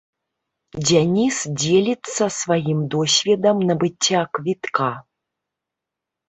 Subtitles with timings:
[0.85, 4.89] Дзяніс дзеліцца сваім досведам набыцця квітка.